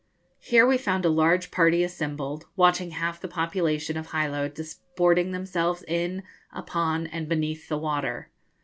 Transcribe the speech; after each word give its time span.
Here 0.39 0.65
we 0.65 0.79
found 0.79 1.05
a 1.05 1.09
large 1.11 1.51
party 1.51 1.83
assembled, 1.83 2.45
watching 2.55 2.89
half 2.89 3.21
the 3.21 3.27
population 3.27 3.97
of 3.97 4.09
Hilo 4.13 4.47
disporting 4.49 5.29
themselves 5.29 5.83
in, 5.83 6.23
upon, 6.51 7.05
and 7.05 7.29
beneath 7.29 7.69
the 7.69 7.77
water. 7.77 8.31